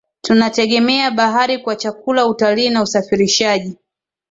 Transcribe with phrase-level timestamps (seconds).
[0.21, 3.77] Tunategemea bahari kwa chakula utalii na usafirishaji